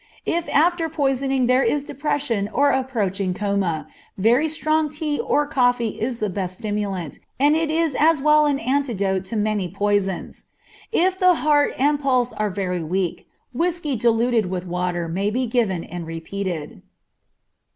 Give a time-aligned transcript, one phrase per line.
[0.25, 3.85] If after poisoning there is depression or approaching coma,
[4.17, 8.57] very strong tea or coffee is the best stimulant, and it is as well an
[8.57, 10.45] antidote to many poisons.
[10.91, 15.83] If the heart and pulse are very weak, whiskey diluted with water may be given
[15.83, 16.81] and repeated.